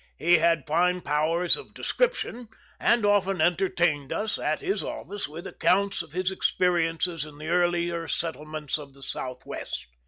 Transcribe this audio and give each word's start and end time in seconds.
He 0.17 0.39
had 0.39 0.65
fine 0.65 1.01
powers 1.01 1.55
of 1.55 1.75
description, 1.75 2.47
and 2.79 3.05
often 3.05 3.39
entertained 3.39 4.11
us, 4.11 4.39
at 4.39 4.61
his 4.61 4.81
office, 4.83 5.27
with 5.27 5.45
accounts 5.45 6.01
of 6.01 6.11
his 6.11 6.31
experiences 6.31 7.23
in 7.23 7.37
the 7.37 7.49
earlier 7.49 8.07
settlements 8.07 8.79
of 8.79 8.95
the 8.95 9.03
Southwest. 9.03 9.85